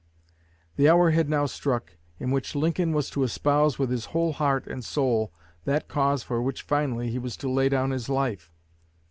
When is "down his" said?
7.69-8.09